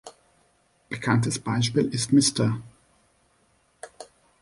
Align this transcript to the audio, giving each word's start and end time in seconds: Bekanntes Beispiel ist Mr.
Bekanntes 0.89 1.37
Beispiel 1.37 1.87
ist 1.93 2.11
Mr. 2.11 2.59